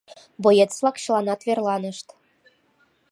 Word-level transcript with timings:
Боец-влак 0.43 0.95
чыланат 1.03 1.39
верланышт. 1.47 2.07